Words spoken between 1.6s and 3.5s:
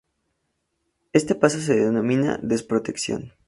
denomina desprotección.